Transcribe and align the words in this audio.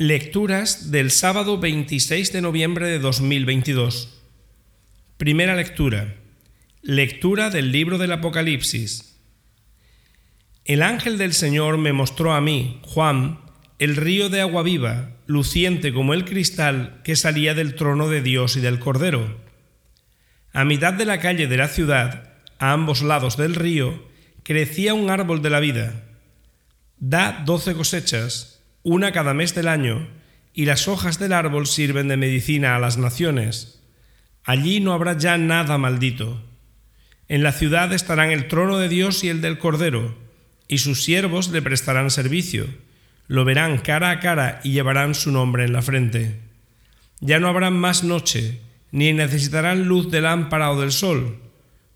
Lecturas 0.00 0.92
del 0.92 1.10
sábado 1.10 1.58
26 1.58 2.32
de 2.32 2.40
noviembre 2.40 2.86
de 2.86 3.00
2022. 3.00 4.22
Primera 5.16 5.56
lectura. 5.56 6.14
Lectura 6.82 7.50
del 7.50 7.72
libro 7.72 7.98
del 7.98 8.12
Apocalipsis. 8.12 9.18
El 10.64 10.84
ángel 10.84 11.18
del 11.18 11.34
Señor 11.34 11.78
me 11.78 11.92
mostró 11.92 12.32
a 12.32 12.40
mí, 12.40 12.80
Juan, 12.84 13.40
el 13.80 13.96
río 13.96 14.28
de 14.28 14.40
agua 14.40 14.62
viva, 14.62 15.16
luciente 15.26 15.92
como 15.92 16.14
el 16.14 16.24
cristal 16.24 17.00
que 17.02 17.16
salía 17.16 17.54
del 17.54 17.74
trono 17.74 18.08
de 18.08 18.22
Dios 18.22 18.56
y 18.56 18.60
del 18.60 18.78
Cordero. 18.78 19.40
A 20.52 20.64
mitad 20.64 20.92
de 20.92 21.06
la 21.06 21.18
calle 21.18 21.48
de 21.48 21.56
la 21.56 21.66
ciudad, 21.66 22.34
a 22.60 22.70
ambos 22.70 23.02
lados 23.02 23.36
del 23.36 23.56
río, 23.56 24.06
crecía 24.44 24.94
un 24.94 25.10
árbol 25.10 25.42
de 25.42 25.50
la 25.50 25.58
vida. 25.58 26.04
Da 26.98 27.42
doce 27.44 27.74
cosechas 27.74 28.57
una 28.82 29.12
cada 29.12 29.34
mes 29.34 29.54
del 29.54 29.68
año, 29.68 30.08
y 30.52 30.64
las 30.64 30.88
hojas 30.88 31.18
del 31.18 31.32
árbol 31.32 31.66
sirven 31.66 32.08
de 32.08 32.16
medicina 32.16 32.74
a 32.74 32.78
las 32.78 32.98
naciones. 32.98 33.82
Allí 34.44 34.80
no 34.80 34.92
habrá 34.92 35.16
ya 35.16 35.38
nada 35.38 35.78
maldito. 35.78 36.42
En 37.28 37.42
la 37.42 37.52
ciudad 37.52 37.92
estarán 37.92 38.30
el 38.30 38.48
trono 38.48 38.78
de 38.78 38.88
Dios 38.88 39.22
y 39.24 39.28
el 39.28 39.40
del 39.40 39.58
Cordero, 39.58 40.16
y 40.66 40.78
sus 40.78 41.04
siervos 41.04 41.50
le 41.50 41.62
prestarán 41.62 42.10
servicio. 42.10 42.66
Lo 43.26 43.44
verán 43.44 43.78
cara 43.78 44.10
a 44.10 44.20
cara 44.20 44.60
y 44.64 44.72
llevarán 44.72 45.14
su 45.14 45.30
nombre 45.30 45.64
en 45.64 45.72
la 45.72 45.82
frente. 45.82 46.40
Ya 47.20 47.38
no 47.38 47.48
habrá 47.48 47.70
más 47.70 48.04
noche, 48.04 48.60
ni 48.90 49.12
necesitarán 49.12 49.84
luz 49.84 50.10
de 50.10 50.22
lámpara 50.22 50.70
o 50.70 50.80
del 50.80 50.92
sol, 50.92 51.38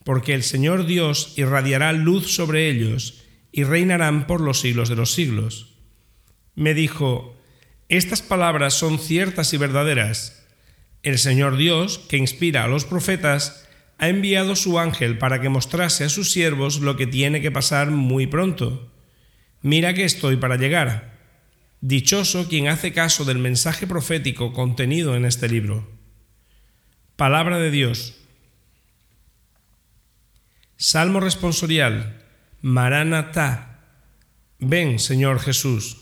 porque 0.05 0.35
el 0.35 0.43
Señor 0.43 0.85
Dios 0.85 1.35
irradiará 1.37 1.93
luz 1.93 2.35
sobre 2.35 2.69
ellos, 2.69 3.25
y 3.51 3.65
reinarán 3.65 4.27
por 4.27 4.41
los 4.41 4.61
siglos 4.61 4.89
de 4.89 4.97
los 4.97 5.13
siglos 5.13 5.72
me 6.55 6.75
dijo, 6.75 7.37
estas 7.89 8.23
palabras 8.23 8.75
son 8.75 8.99
ciertas 8.99 9.53
y 9.53 9.57
verdaderas. 9.57 10.47
El 11.03 11.19
Señor 11.19 11.57
Dios, 11.57 11.99
que 11.99 12.17
inspira 12.17 12.65
a 12.65 12.69
los 12.69 12.85
profetas, 12.85 13.69
ha 13.99 14.09
enviado 14.09 14.57
su 14.57 14.79
ángel 14.79 15.19
para 15.19 15.41
que 15.41 15.49
mostrase 15.49 16.05
a 16.05 16.09
sus 16.09 16.33
siervos 16.33 16.81
lo 16.81 16.97
que 16.97 17.07
tiene 17.07 17.41
que 17.41 17.51
pasar 17.51 17.91
muy 17.91 18.27
pronto. 18.27 18.91
Mira 19.61 19.95
que 19.95 20.05
estoy 20.05 20.37
para 20.37 20.57
llegar. 20.57 21.19
Dichoso 21.81 22.49
quien 22.49 22.69
hace 22.69 22.93
caso 22.93 23.25
del 23.25 23.39
mensaje 23.39 23.87
profético 23.87 24.53
contenido 24.53 25.15
en 25.17 25.25
este 25.25 25.49
libro. 25.49 25.89
Palabra 27.17 27.59
de 27.59 27.71
Dios. 27.71 28.15
Salmo 30.77 31.21
responsorial. 31.21 32.23
Maranatá. 32.61 33.81
Ven, 34.59 34.99
Señor 34.99 35.41
Jesús. 35.41 36.02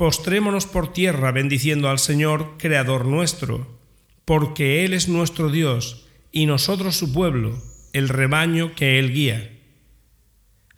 postrémonos 0.00 0.64
por 0.64 0.94
tierra 0.94 1.30
bendiciendo 1.30 1.90
al 1.90 1.98
Señor, 1.98 2.54
Creador 2.56 3.04
nuestro, 3.04 3.78
porque 4.24 4.82
Él 4.82 4.94
es 4.94 5.08
nuestro 5.08 5.50
Dios 5.50 6.06
y 6.32 6.46
nosotros 6.46 6.96
su 6.96 7.12
pueblo, 7.12 7.62
el 7.92 8.08
rebaño 8.08 8.74
que 8.74 8.98
Él 8.98 9.12
guía. 9.12 9.58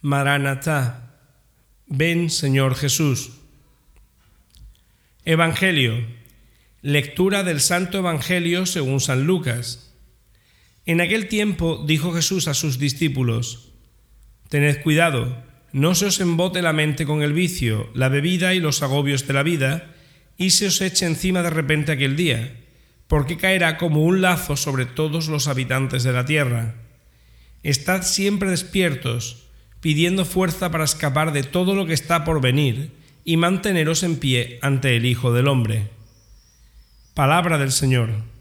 Maranatá, 0.01 1.21
ven 1.87 2.31
Señor 2.31 2.75
Jesús. 2.75 3.35
Evangelio. 5.25 6.05
Lectura 6.81 7.45
del 7.45 7.61
Santo 7.61 7.99
Evangelio 7.99 8.67
según 8.67 8.99
San 8.99 9.23
Lucas. 9.23 9.95
En 10.85 11.01
aquel 11.01 11.29
tiempo 11.29 11.85
dijo 11.87 12.13
Jesús 12.13 12.49
a 12.49 12.55
sus 12.55 12.81
discípulos, 12.81 13.71
Tened 14.49 14.83
cuidado 14.83 15.52
no 15.73 15.95
se 15.95 16.07
os 16.07 16.21
embote 16.21 16.61
la 16.61 16.73
mente 16.73 17.07
con 17.07 17.23
el 17.23 17.33
vicio, 17.33 17.91
la 17.95 18.09
bebida 18.09 18.55
y 18.55 18.61
los 18.61 18.83
agobios 18.83 19.27
de 19.27 19.33
la 19.33 19.43
vida, 19.43 19.95
y 20.37 20.51
se 20.51 20.67
os 20.67 20.81
eche 20.81 21.07
encima 21.07 21.43
de 21.43 21.51
repente 21.51 21.93
aquel 21.93 22.17
día, 22.17 22.61
porque 23.09 23.37
caerá 23.37 23.79
como 23.79 24.05
un 24.05 24.21
lazo 24.21 24.57
sobre 24.57 24.87
todos 24.87 25.29
los 25.29 25.49
habitantes 25.49 26.03
de 26.03 26.13
la 26.13 26.25
tierra. 26.25 26.75
Estad 27.63 28.03
siempre 28.03 28.51
despiertos, 28.51 29.49
pidiendo 29.81 30.25
fuerza 30.25 30.71
para 30.71 30.85
escapar 30.85 31.33
de 31.33 31.43
todo 31.43 31.75
lo 31.75 31.87
que 31.87 31.95
está 31.95 32.25
por 32.25 32.41
venir, 32.41 32.91
y 33.25 33.37
manteneros 33.37 34.03
en 34.03 34.17
pie 34.17 34.59
ante 34.63 34.97
el 34.97 35.07
Hijo 35.07 35.33
del 35.33 35.49
Hombre. 35.49 35.89
Palabra 37.15 37.59
del 37.59 37.73
Señor. 37.73 38.32